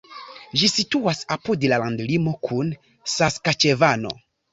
Ĝi 0.59 0.67
situas 0.75 1.19
apud 1.35 1.65
la 1.73 1.79
landlimo 1.83 2.33
kun 2.47 2.73
Saskaĉevano. 3.17 4.15